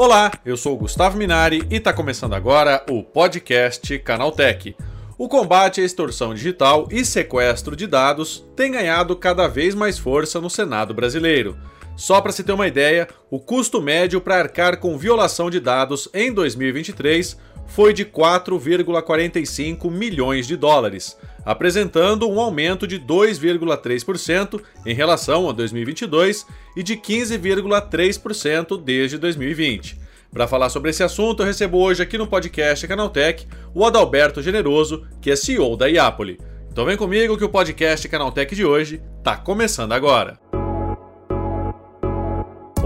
[0.00, 4.76] Olá, eu sou Gustavo Minari e está começando agora o podcast Canaltech.
[5.18, 10.40] O combate à extorsão digital e sequestro de dados tem ganhado cada vez mais força
[10.40, 11.58] no Senado brasileiro.
[11.96, 16.08] Só para se ter uma ideia, o custo médio para arcar com violação de dados
[16.14, 17.36] em 2023
[17.66, 21.18] foi de 4,45 milhões de dólares,
[21.48, 26.44] apresentando um aumento de 2,3% em relação a 2022
[26.76, 29.98] e de 15,3% desde 2020.
[30.30, 35.06] Para falar sobre esse assunto, eu recebo hoje aqui no podcast Canaltech o Adalberto Generoso,
[35.22, 36.38] que é CEO da Iapoli.
[36.70, 40.38] Então vem comigo que o podcast Canaltech de hoje está começando agora.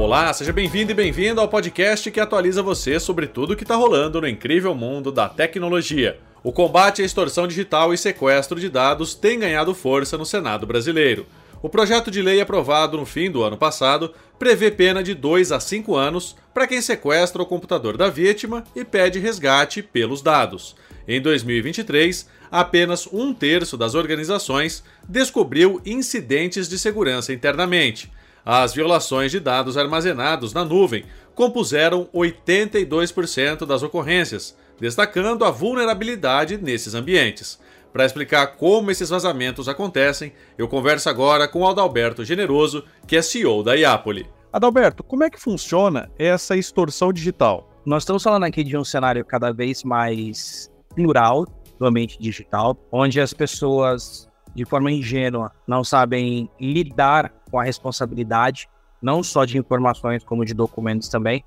[0.02, 3.76] Olá, seja bem-vindo e bem-vindo ao podcast que atualiza você sobre tudo o que está
[3.76, 6.18] rolando no incrível mundo da tecnologia.
[6.42, 11.24] O combate à extorsão digital e sequestro de dados tem ganhado força no Senado brasileiro.
[11.62, 15.60] O projeto de lei aprovado no fim do ano passado prevê pena de 2 a
[15.60, 20.74] 5 anos para quem sequestra o computador da vítima e pede resgate pelos dados.
[21.06, 28.10] Em 2023, apenas um terço das organizações descobriu incidentes de segurança internamente.
[28.44, 31.04] As violações de dados armazenados na nuvem
[31.34, 37.60] compuseram 82% das ocorrências, destacando a vulnerabilidade nesses ambientes.
[37.92, 43.62] Para explicar como esses vazamentos acontecem, eu converso agora com Adalberto Generoso, que é CEO
[43.62, 44.26] da Iapoli.
[44.52, 47.70] Adalberto, como é que funciona essa extorsão digital?
[47.84, 51.46] Nós estamos falando aqui de um cenário cada vez mais plural
[51.78, 58.68] do ambiente digital, onde as pessoas de forma ingênua, não sabem lidar com a responsabilidade,
[59.00, 61.44] não só de informações, como de documentos também.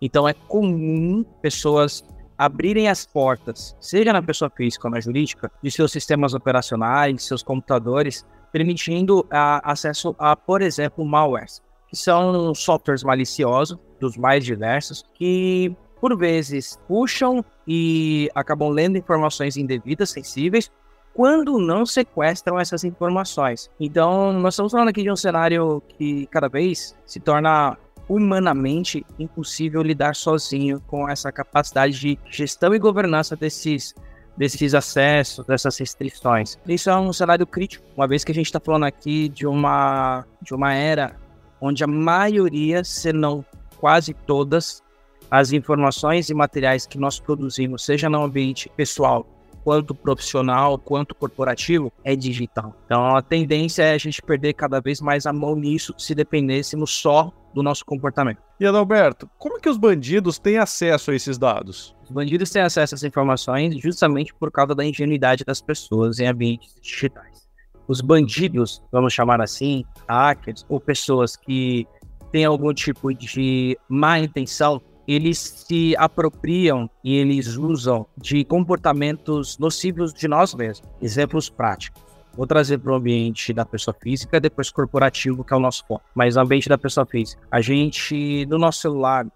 [0.00, 2.04] Então é comum pessoas
[2.36, 7.42] abrirem as portas, seja na pessoa física ou na jurídica, de seus sistemas operacionais, seus
[7.42, 15.04] computadores, permitindo a, acesso a, por exemplo, malwares, que são softwares maliciosos, dos mais diversos,
[15.14, 20.70] que por vezes puxam e acabam lendo informações indevidas, sensíveis,
[21.18, 23.68] quando não sequestram essas informações.
[23.80, 27.76] Então, nós estamos falando aqui de um cenário que cada vez se torna
[28.08, 33.96] humanamente impossível lidar sozinho com essa capacidade de gestão e governança desses
[34.36, 36.56] desses acessos, dessas restrições.
[36.68, 40.24] Isso é um cenário crítico, uma vez que a gente está falando aqui de uma,
[40.40, 41.16] de uma era
[41.60, 43.44] onde a maioria, se não
[43.80, 44.84] quase todas,
[45.28, 49.26] as informações e materiais que nós produzimos, seja no ambiente pessoal
[49.62, 52.74] quanto profissional, quanto corporativo, é digital.
[52.84, 56.90] Então a tendência é a gente perder cada vez mais a mão nisso se dependêssemos
[56.90, 58.40] só do nosso comportamento.
[58.60, 61.94] E Adalberto, como é que os bandidos têm acesso a esses dados?
[62.04, 66.26] Os bandidos têm acesso a essas informações justamente por causa da ingenuidade das pessoas em
[66.26, 67.48] ambientes digitais.
[67.86, 71.86] Os bandidos, vamos chamar assim, hackers ou pessoas que
[72.30, 80.12] têm algum tipo de má intenção, eles se apropriam e eles usam de comportamentos nocivos
[80.12, 80.86] de nós mesmos.
[81.00, 82.02] Exemplos práticos.
[82.36, 86.04] Vou trazer para o ambiente da pessoa física, depois corporativo, que é o nosso foco.
[86.14, 89.26] Mas no ambiente da pessoa física, a gente, no nosso celular,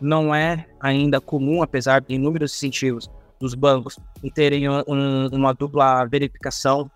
[0.00, 4.82] não é ainda comum, apesar de inúmeros incentivos dos bancos em terem um,
[5.30, 6.90] uma dupla verificação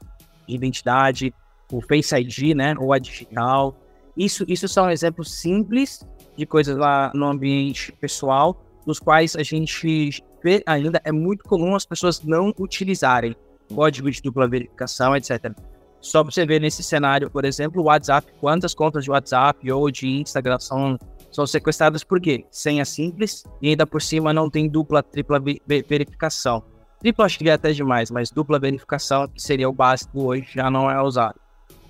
[0.48, 1.34] de identidade,
[1.70, 3.76] o Face ID, né, ou a digital.
[4.16, 6.04] Isso, isso são exemplos simples
[6.36, 11.74] de coisas lá no ambiente pessoal, dos quais a gente vê ainda é muito comum
[11.74, 13.36] as pessoas não utilizarem
[13.72, 15.52] código de dupla verificação, etc.
[16.00, 19.90] Só para você ver nesse cenário, por exemplo, o WhatsApp, quantas contas de WhatsApp ou
[19.90, 20.98] de Instagram são,
[21.30, 22.44] são sequestradas por quê?
[22.50, 26.62] Senha simples e ainda por cima não tem dupla, tripla verificação.
[26.98, 30.70] Tripla acho que é até demais, mas dupla verificação, que seria o básico hoje, já
[30.70, 31.40] não é usado.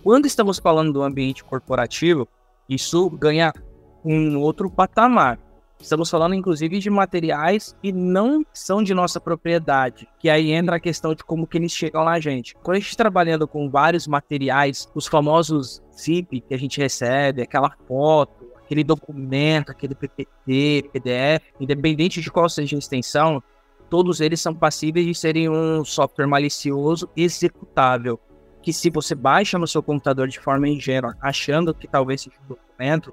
[0.02, 2.28] Quando estamos falando do ambiente corporativo,
[2.68, 3.52] isso ganha
[4.04, 5.38] um outro patamar.
[5.82, 10.80] Estamos falando, inclusive, de materiais que não são de nossa propriedade, que aí entra a
[10.80, 12.54] questão de como que eles chegam na gente.
[12.62, 17.42] Quando a gente está trabalhando com vários materiais, os famosos zip que a gente recebe,
[17.42, 23.42] aquela foto, aquele documento, aquele PPT, PDF, independente de qual seja a extensão,
[23.90, 28.20] todos eles são passíveis de serem um software malicioso executável,
[28.62, 32.48] que se você baixa no seu computador de forma ingênua, achando que talvez seja um
[32.48, 33.12] documento,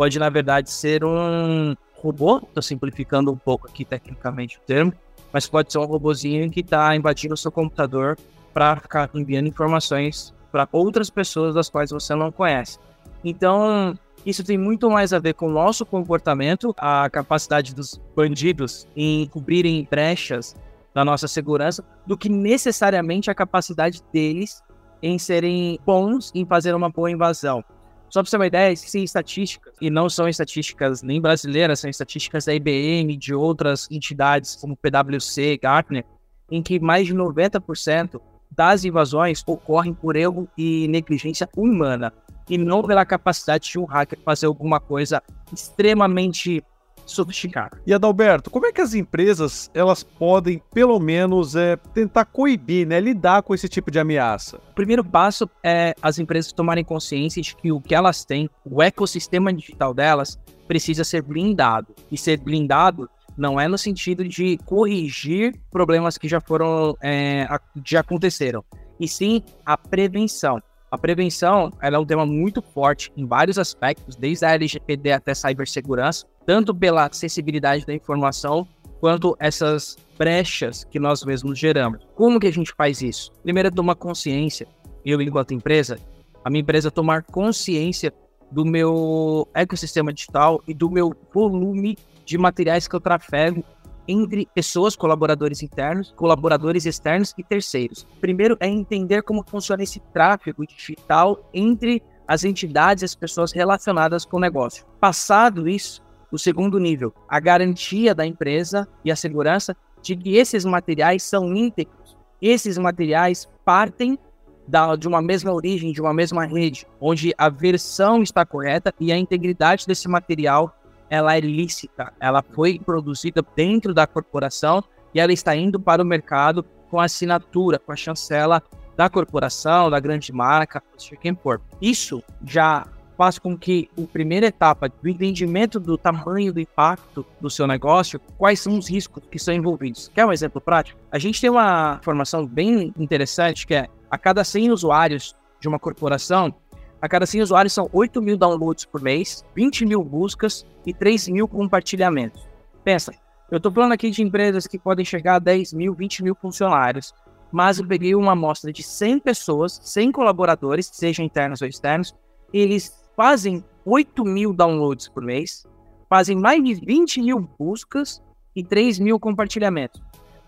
[0.00, 4.94] pode, na verdade, ser um robô, estou simplificando um pouco aqui tecnicamente o termo,
[5.30, 8.16] mas pode ser um robozinho que está invadindo o seu computador
[8.54, 12.78] para ficar enviando informações para outras pessoas das quais você não conhece.
[13.22, 13.94] Então,
[14.24, 19.26] isso tem muito mais a ver com o nosso comportamento, a capacidade dos bandidos em
[19.26, 20.56] cobrirem brechas
[20.94, 24.62] da nossa segurança, do que necessariamente a capacidade deles
[25.02, 27.62] em serem bons em fazer uma boa invasão.
[28.10, 31.88] Só para você ter uma ideia, existem estatísticas, e não são estatísticas nem brasileiras, são
[31.88, 36.04] estatísticas da IBM, de outras entidades como PwC, Gartner,
[36.50, 38.20] em que mais de 90%
[38.50, 42.12] das invasões ocorrem por erro e negligência humana,
[42.48, 45.22] e não pela capacidade de um hacker fazer alguma coisa
[45.52, 46.64] extremamente
[47.10, 47.80] sofisticada.
[47.86, 53.00] E Adalberto, como é que as empresas elas podem, pelo menos, é, tentar coibir, né,
[53.00, 54.58] lidar com esse tipo de ameaça?
[54.70, 58.82] O primeiro passo é as empresas tomarem consciência de que o que elas têm, o
[58.82, 61.88] ecossistema digital delas, precisa ser blindado.
[62.10, 67.46] E ser blindado não é no sentido de corrigir problemas que já foram, é,
[67.84, 68.64] já aconteceram,
[68.98, 70.62] e sim a prevenção.
[70.90, 76.26] A prevenção é um tema muito forte em vários aspectos, desde a LGPD até cibersegurança,
[76.44, 78.66] tanto pela acessibilidade da informação
[78.98, 82.04] quanto essas brechas que nós mesmos geramos.
[82.16, 83.30] Como que a gente faz isso?
[83.40, 84.66] Primeiro é tomar consciência,
[85.04, 85.96] eu enquanto empresa,
[86.44, 88.12] a minha empresa tomar consciência
[88.50, 93.64] do meu ecossistema digital e do meu volume de materiais que eu trafego
[94.10, 98.06] entre pessoas, colaboradores internos, colaboradores externos e terceiros.
[98.20, 104.24] Primeiro é entender como funciona esse tráfego digital entre as entidades e as pessoas relacionadas
[104.24, 104.84] com o negócio.
[105.00, 110.64] Passado isso, o segundo nível, a garantia da empresa e a segurança de que esses
[110.64, 112.16] materiais são íntegros.
[112.40, 114.18] Esses materiais partem
[114.66, 119.12] da, de uma mesma origem, de uma mesma rede, onde a versão está correta e
[119.12, 120.79] a integridade desse material
[121.10, 126.06] ela é lícita, ela foi produzida dentro da corporação e ela está indo para o
[126.06, 128.62] mercado com a assinatura, com a chancela
[128.96, 131.60] da corporação, da grande marca, seja quem for.
[131.80, 132.86] Isso já
[133.20, 138.18] faz com que a primeira etapa do entendimento do tamanho do impacto do seu negócio,
[138.38, 140.08] quais são os riscos que são envolvidos.
[140.14, 140.98] Quer um exemplo prático?
[141.12, 145.78] A gente tem uma informação bem interessante que é a cada 100 usuários de uma
[145.78, 146.54] corporação,
[147.00, 151.28] a cada 100 usuários são 8 mil downloads por mês, 20 mil buscas e 3
[151.28, 152.46] mil compartilhamentos.
[152.84, 153.14] Pensa,
[153.50, 157.14] eu estou falando aqui de empresas que podem chegar a 10 mil, 20 mil funcionários,
[157.50, 162.14] mas eu peguei uma amostra de 100 pessoas, 100 colaboradores, sejam internos ou externos,
[162.52, 165.66] eles fazem 8 mil downloads por mês,
[166.08, 168.22] fazem mais de 20 mil buscas
[168.54, 170.02] e 3 mil compartilhamentos.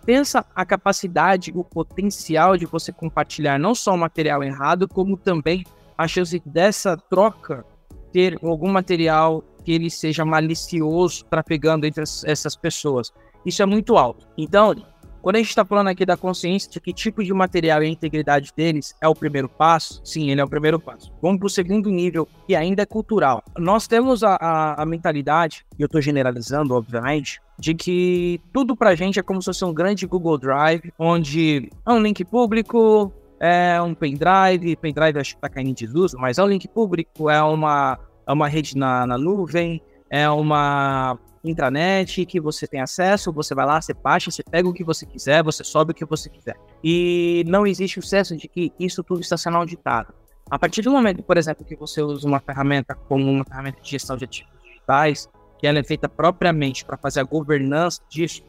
[0.05, 5.65] Pensa a capacidade, o potencial de você compartilhar não só o material errado, como também
[5.97, 7.65] a chance dessa troca
[8.13, 13.13] ter algum material que ele seja malicioso trafegando entre essas pessoas.
[13.45, 14.27] Isso é muito alto.
[14.37, 14.75] Então,
[15.23, 17.89] quando a gente está falando aqui da consciência de que tipo de material e a
[17.89, 21.13] integridade deles é o primeiro passo, sim, ele é o primeiro passo.
[21.23, 23.41] Vamos para o segundo nível, que ainda é cultural.
[23.57, 28.91] Nós temos a, a, a mentalidade, e eu estou generalizando, obviamente, de que tudo para
[28.91, 33.13] a gente é como se fosse um grande Google Drive, onde é um link público,
[33.43, 37.29] é um pendrive, pendrive acho que está caindo em desuso, mas é um link público,
[37.29, 43.33] é uma, é uma rede na, na nuvem, é uma intranet que você tem acesso,
[43.33, 46.05] você vai lá, você baixa, você pega o que você quiser, você sobe o que
[46.05, 46.57] você quiser.
[46.85, 50.15] E não existe o senso de que isso tudo está sendo auditado.
[50.49, 53.91] A partir do momento, por exemplo, que você usa uma ferramenta como uma ferramenta de
[53.91, 55.29] gestão de ativos digitais,
[55.59, 58.41] que ela é feita propriamente para fazer a governança disso,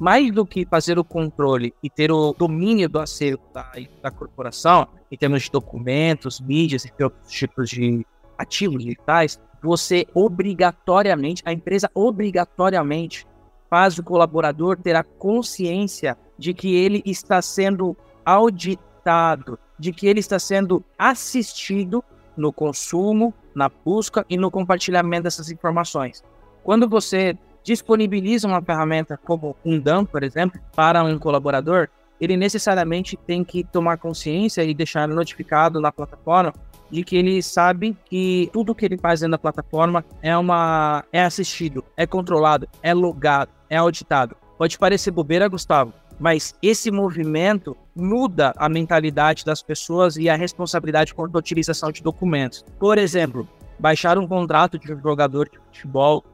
[0.00, 3.70] mais do que fazer o controle e ter o domínio do acervo da,
[4.02, 8.04] da corporação, em termos de documentos, mídias e outros tipos de
[8.38, 13.26] ativos digitais, você obrigatoriamente, a empresa obrigatoriamente
[13.68, 20.20] faz o colaborador ter a consciência de que ele está sendo auditado, de que ele
[20.20, 22.02] está sendo assistido
[22.34, 26.24] no consumo, na busca e no compartilhamento dessas informações.
[26.62, 31.88] Quando você disponibiliza uma ferramenta como um DAM, por exemplo, para um colaborador,
[32.20, 36.52] ele necessariamente tem que tomar consciência e deixar notificado na plataforma
[36.90, 41.22] de que ele sabe que tudo que ele faz dentro da plataforma é uma é
[41.22, 44.36] assistido, é controlado, é logado, é auditado.
[44.58, 51.14] Pode parecer bobeira, Gustavo, mas esse movimento muda a mentalidade das pessoas e a responsabilidade
[51.14, 52.64] quanto à utilização de documentos.
[52.78, 53.48] Por exemplo,
[53.78, 56.24] baixar um contrato de um jogador de futebol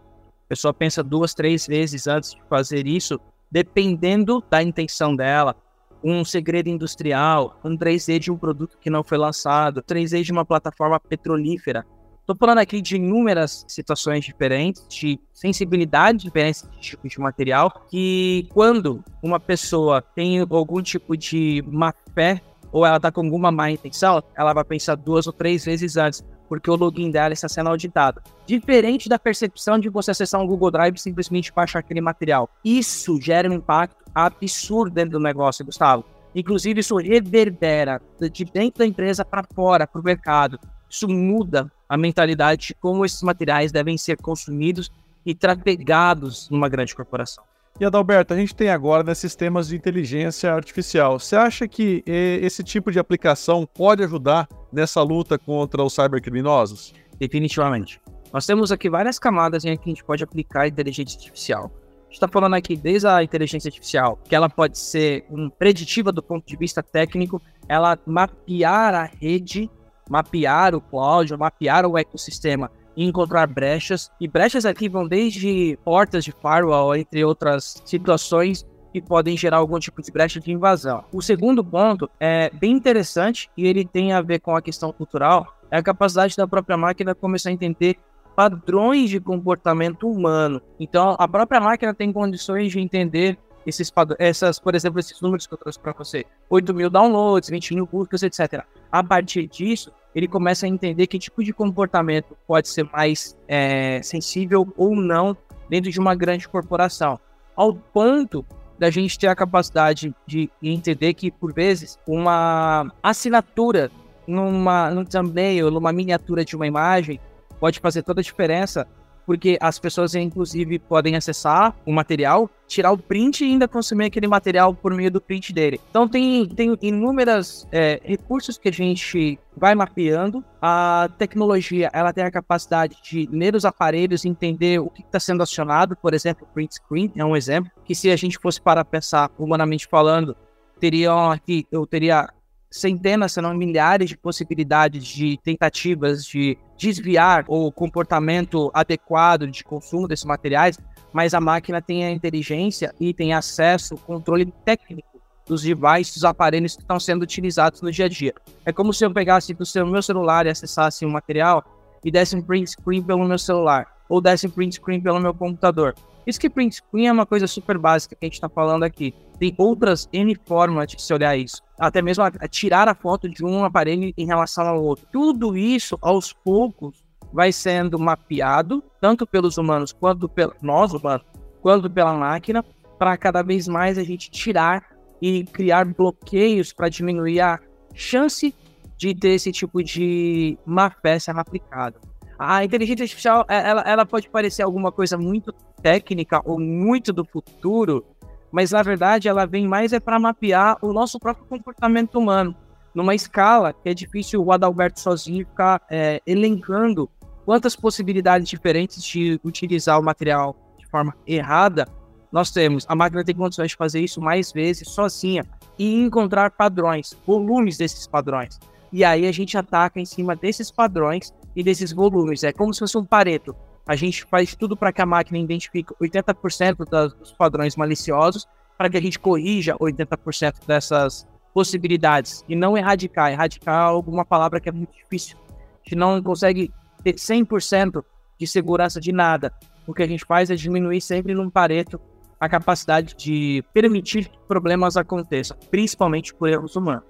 [0.46, 3.18] a pessoa pensa duas, três vezes antes de fazer isso,
[3.50, 5.56] dependendo da intenção dela.
[6.04, 10.44] Um segredo industrial, um 3D de um produto que não foi lançado, 3D de uma
[10.44, 11.84] plataforma petrolífera.
[12.20, 18.46] Estou falando aqui de inúmeras situações diferentes, de sensibilidade diferentes de tipo de material, que
[18.52, 23.70] quando uma pessoa tem algum tipo de má fé ou ela está com alguma má
[23.70, 27.68] intenção, ela vai pensar duas ou três vezes antes porque o login dela está sendo
[27.68, 28.22] auditado.
[28.46, 32.48] Diferente da percepção de você acessar um Google Drive e simplesmente baixar aquele material.
[32.64, 36.04] Isso gera um impacto absurdo dentro do negócio, Gustavo.
[36.34, 38.00] Inclusive, isso reverbera
[38.30, 40.58] de dentro da empresa para fora, para o mercado.
[40.88, 44.90] Isso muda a mentalidade de como esses materiais devem ser consumidos
[45.24, 47.42] e trafegados numa grande corporação.
[47.78, 51.18] E Adalberto, a gente tem agora né, sistemas de inteligência artificial.
[51.18, 56.94] Você acha que esse tipo de aplicação pode ajudar nessa luta contra os cybercriminosos?
[57.18, 58.00] Definitivamente.
[58.32, 61.64] Nós temos aqui várias camadas em que a gente pode aplicar a inteligência artificial.
[61.64, 66.10] A gente está falando aqui desde a inteligência artificial, que ela pode ser um preditiva
[66.10, 69.70] do ponto de vista técnico, ela mapear a rede,
[70.08, 74.10] mapear o cloud, mapear o ecossistema e encontrar brechas.
[74.20, 79.78] E brechas aqui vão desde portas de firewall, entre outras situações que podem gerar algum
[79.78, 81.04] tipo de brecha de invasão.
[81.12, 85.54] O segundo ponto é bem interessante e ele tem a ver com a questão cultural,
[85.70, 87.98] é a capacidade da própria máquina começar a entender
[88.34, 90.62] padrões de comportamento humano.
[90.78, 95.52] Então, a própria máquina tem condições de entender esses essas, por exemplo, esses números que
[95.52, 98.64] eu trouxe para você, 8 mil downloads, 20 mil buscas, etc.
[98.92, 104.00] A partir disso, ele começa a entender que tipo de comportamento pode ser mais é,
[104.02, 105.36] sensível ou não
[105.68, 107.20] dentro de uma grande corporação,
[107.54, 108.42] ao ponto
[108.78, 113.90] da gente ter a capacidade de entender que, por vezes, uma assinatura
[114.26, 117.20] numa, num thumbnail, numa miniatura de uma imagem,
[117.60, 118.88] pode fazer toda a diferença
[119.26, 124.26] porque as pessoas, inclusive, podem acessar o material, tirar o print e ainda consumir aquele
[124.26, 125.80] material por meio do print dele.
[125.90, 130.44] Então, tem, tem inúmeros é, recursos que a gente vai mapeando.
[130.60, 135.20] A tecnologia, ela tem a capacidade de ler os aparelhos e entender o que está
[135.20, 135.96] sendo acionado.
[135.96, 139.86] Por exemplo, print screen é um exemplo, que se a gente fosse para pensar, humanamente
[139.86, 140.36] falando,
[140.78, 142.28] teriam aqui, eu teria
[142.70, 150.06] centenas, se não milhares de possibilidades de tentativas de desviar o comportamento adequado de consumo
[150.06, 150.78] desses materiais,
[151.16, 156.76] mas a máquina tem a inteligência e tem acesso, controle técnico dos devices, dos aparelhos
[156.76, 158.34] que estão sendo utilizados no dia a dia.
[158.66, 161.64] É como se eu pegasse do meu celular e acessasse um material
[162.04, 165.32] e desse um print screen pelo meu celular, ou desse um print screen pelo meu
[165.32, 165.94] computador.
[166.26, 169.14] Isso que print screen é uma coisa super básica que a gente está falando aqui.
[169.38, 171.62] Tem outras N formas de se olhar isso.
[171.78, 175.06] Até mesmo a, a tirar a foto de um aparelho em relação ao outro.
[175.10, 177.05] Tudo isso, aos poucos,
[177.36, 181.22] vai sendo mapeado, tanto pelos humanos quanto pelos nós humanos,
[181.60, 182.64] quanto pela máquina,
[182.98, 184.82] para cada vez mais a gente tirar
[185.20, 187.60] e criar bloqueios para diminuir a
[187.92, 188.54] chance
[188.96, 192.00] de ter esse tipo de má fé sendo aplicado.
[192.38, 195.52] A inteligência artificial, é, ela, ela pode parecer alguma coisa muito
[195.82, 198.02] técnica ou muito do futuro,
[198.50, 202.56] mas na verdade ela vem mais é para mapear o nosso próprio comportamento humano,
[202.94, 207.10] numa escala que é difícil o Adalberto sozinho ficar é, elencando
[207.46, 211.86] quantas possibilidades diferentes de utilizar o material de forma errada
[212.32, 212.84] nós temos.
[212.88, 215.44] A máquina tem condições de fazer isso mais vezes sozinha
[215.78, 218.58] e encontrar padrões, volumes desses padrões.
[218.92, 222.42] E aí a gente ataca em cima desses padrões e desses volumes.
[222.42, 223.54] É como se fosse um pareto.
[223.86, 228.44] A gente faz tudo para que a máquina identifique 80% das, dos padrões maliciosos,
[228.76, 233.30] para que a gente corrija 80% dessas possibilidades e não erradicar.
[233.30, 235.38] Erradicar é alguma palavra que é muito difícil.
[235.48, 236.72] A gente não consegue
[237.06, 238.04] ter 100%
[238.36, 239.52] de segurança de nada.
[239.86, 242.00] O que a gente faz é diminuir sempre num pareto
[242.40, 247.04] a capacidade de permitir que problemas aconteçam, principalmente por erros humanos.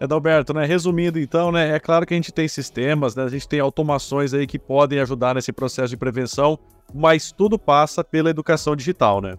[0.00, 0.64] Adalberto, né?
[0.64, 1.76] Resumindo então, né?
[1.76, 3.22] É claro que a gente tem sistemas, né?
[3.24, 6.58] A gente tem automações aí que podem ajudar nesse processo de prevenção,
[6.92, 9.36] mas tudo passa pela educação digital, né?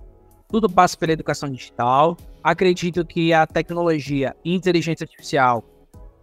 [0.48, 2.16] Tudo passa pela educação digital.
[2.42, 5.66] Acredito que a tecnologia e inteligência artificial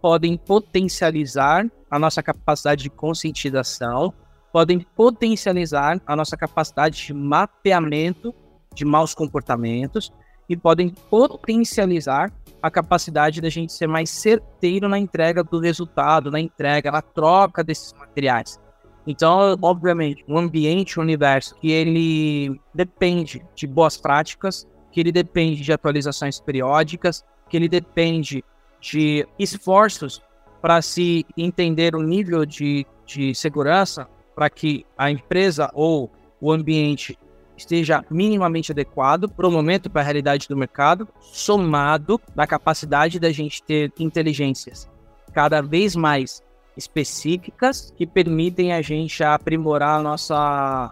[0.01, 4.13] podem potencializar a nossa capacidade de conscientização,
[4.51, 8.33] podem potencializar a nossa capacidade de mapeamento
[8.73, 10.11] de maus comportamentos
[10.49, 12.31] e podem potencializar
[12.61, 17.63] a capacidade da gente ser mais certeiro na entrega do resultado, na entrega, na troca
[17.63, 18.59] desses materiais.
[19.05, 25.61] Então, obviamente, um ambiente, um universo que ele depende de boas práticas, que ele depende
[25.61, 28.43] de atualizações periódicas, que ele depende
[28.81, 30.21] de esforços
[30.61, 37.17] para se entender o nível de, de segurança para que a empresa ou o ambiente
[37.55, 43.31] esteja minimamente adequado para o momento, para a realidade do mercado, somado na capacidade da
[43.31, 44.89] gente ter inteligências
[45.31, 46.43] cada vez mais
[46.75, 50.91] específicas que permitem a gente aprimorar a nossa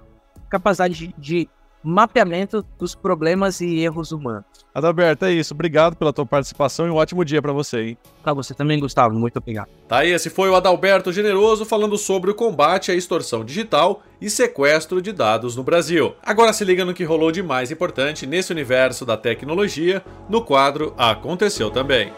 [0.50, 1.50] capacidade de, de
[1.84, 4.46] mapeamento dos problemas e erros humanos.
[4.74, 5.54] Adalberto, é isso.
[5.54, 7.98] Obrigado pela tua participação e um ótimo dia para você, hein?
[8.24, 9.18] Para você também, Gustavo.
[9.18, 9.70] Muito obrigado.
[9.88, 14.30] Tá aí, esse foi o Adalberto Generoso falando sobre o combate à extorsão digital e
[14.30, 16.14] sequestro de dados no Brasil.
[16.24, 20.94] Agora se liga no que rolou de mais importante nesse universo da tecnologia no quadro
[20.98, 22.12] Aconteceu Também.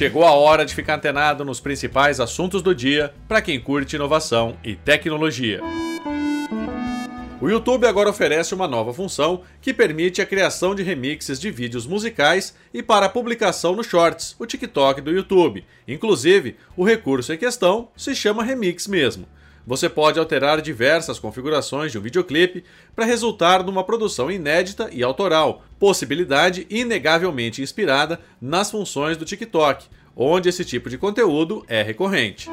[0.00, 4.56] Chegou a hora de ficar antenado nos principais assuntos do dia para quem curte inovação
[4.64, 5.60] e tecnologia.
[7.38, 11.86] O YouTube agora oferece uma nova função que permite a criação de remixes de vídeos
[11.86, 15.66] musicais e para publicação no Shorts, o TikTok do YouTube.
[15.86, 19.28] Inclusive, o recurso em questão se chama Remix mesmo.
[19.70, 25.62] Você pode alterar diversas configurações de um videoclipe para resultar numa produção inédita e autoral,
[25.78, 29.86] possibilidade inegavelmente inspirada nas funções do TikTok,
[30.16, 32.50] onde esse tipo de conteúdo é recorrente.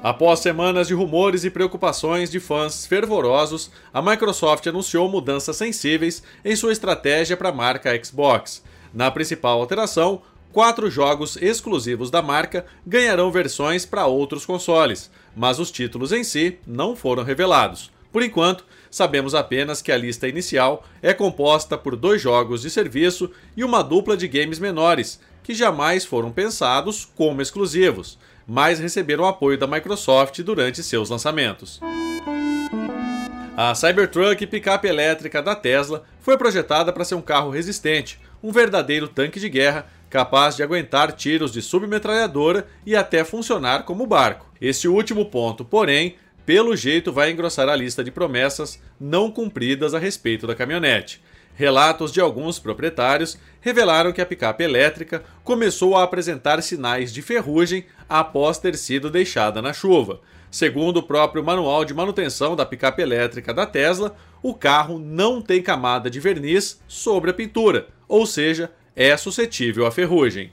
[0.00, 6.54] Após semanas de rumores e preocupações de fãs fervorosos, a Microsoft anunciou mudanças sensíveis em
[6.54, 8.62] sua estratégia para a marca Xbox.
[8.94, 10.22] Na principal alteração,
[10.52, 16.58] quatro jogos exclusivos da marca ganharão versões para outros consoles, mas os títulos em si
[16.66, 17.90] não foram revelados.
[18.12, 23.30] Por enquanto, sabemos apenas que a lista inicial é composta por dois jogos de serviço
[23.56, 29.58] e uma dupla de games menores, que jamais foram pensados como exclusivos mas receberam apoio
[29.58, 31.80] da Microsoft durante seus lançamentos.
[33.56, 39.06] A Cybertruck picape elétrica da Tesla foi projetada para ser um carro resistente, um verdadeiro
[39.06, 44.46] tanque de guerra capaz de aguentar tiros de submetralhadora e até funcionar como barco.
[44.60, 49.98] Este último ponto, porém, pelo jeito vai engrossar a lista de promessas não cumpridas a
[49.98, 51.22] respeito da caminhonete.
[51.54, 57.86] Relatos de alguns proprietários revelaram que a picape elétrica começou a apresentar sinais de ferrugem
[58.06, 60.20] após ter sido deixada na chuva.
[60.50, 65.62] Segundo o próprio manual de manutenção da picape elétrica da Tesla, o carro não tem
[65.62, 70.50] camada de verniz sobre a pintura, ou seja, é suscetível à ferrugem.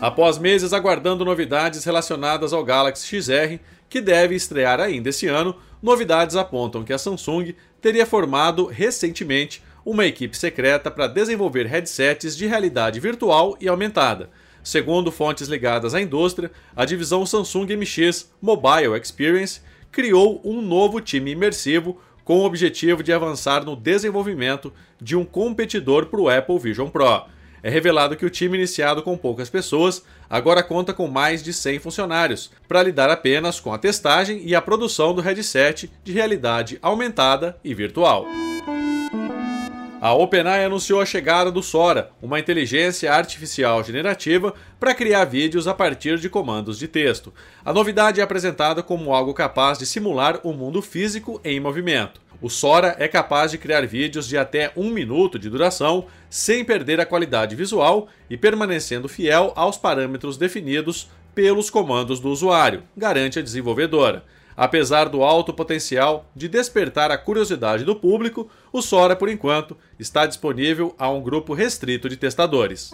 [0.00, 3.58] Após meses aguardando novidades relacionadas ao Galaxy XR,
[3.88, 10.04] que deve estrear ainda esse ano, novidades apontam que a Samsung teria formado recentemente uma
[10.04, 14.28] equipe secreta para desenvolver headsets de realidade virtual e aumentada.
[14.62, 19.60] Segundo fontes ligadas à indústria, a divisão Samsung MX Mobile Experience
[19.92, 26.06] criou um novo time imersivo com o objetivo de avançar no desenvolvimento de um competidor
[26.06, 27.24] para o Apple Vision Pro
[27.62, 31.80] é revelado que o time iniciado com poucas pessoas agora conta com mais de 100
[31.80, 37.58] funcionários, para lidar apenas com a testagem e a produção do headset de realidade aumentada
[37.64, 38.24] e virtual.
[39.98, 45.72] A OpenAI anunciou a chegada do Sora, uma inteligência artificial generativa para criar vídeos a
[45.72, 47.32] partir de comandos de texto.
[47.64, 52.20] A novidade é apresentada como algo capaz de simular o mundo físico em movimento.
[52.42, 57.00] O Sora é capaz de criar vídeos de até um minuto de duração sem perder
[57.00, 63.42] a qualidade visual e permanecendo fiel aos parâmetros definidos pelos comandos do usuário, garante a
[63.42, 64.24] desenvolvedora.
[64.56, 70.24] Apesar do alto potencial de despertar a curiosidade do público, o Sora, por enquanto, está
[70.24, 72.90] disponível a um grupo restrito de testadores.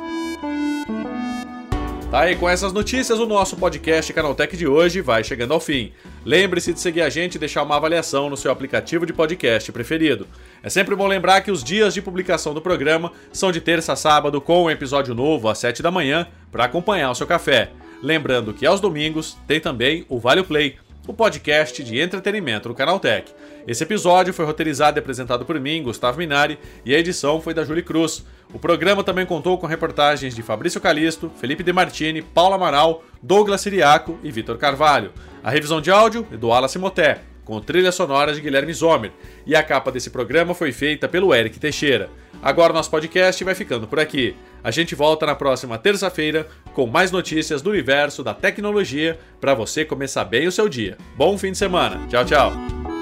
[2.10, 5.92] Tá aí, com essas notícias, o nosso podcast Canaltech de hoje vai chegando ao fim.
[6.26, 10.26] Lembre-se de seguir a gente e deixar uma avaliação no seu aplicativo de podcast preferido.
[10.62, 13.96] É sempre bom lembrar que os dias de publicação do programa são de terça a
[13.96, 17.70] sábado, com um episódio novo às 7 da manhã, para acompanhar o seu café.
[18.02, 23.32] Lembrando que aos domingos tem também o Vale Play, o podcast de entretenimento do Canaltech.
[23.66, 27.64] Esse episódio foi roteirizado e apresentado por mim, Gustavo Minari, e a edição foi da
[27.64, 28.24] Julie Cruz.
[28.52, 33.60] O programa também contou com reportagens de Fabrício Calisto, Felipe De Martini, Paula Amaral, Douglas
[33.60, 35.12] Siriaco e Vitor Carvalho.
[35.42, 39.10] A revisão de áudio é do Wallace Moté, com trilha sonora de Guilherme Zomer,
[39.44, 42.10] e a capa desse programa foi feita pelo Eric Teixeira.
[42.40, 44.36] Agora nosso podcast vai ficando por aqui.
[44.64, 49.84] A gente volta na próxima terça-feira com mais notícias do universo da tecnologia para você
[49.84, 50.96] começar bem o seu dia.
[51.16, 52.00] Bom fim de semana.
[52.08, 53.01] Tchau, tchau.